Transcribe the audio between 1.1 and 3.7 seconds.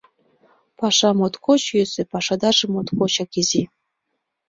моткоч йӧсӧ, пашадарже моткочак изи.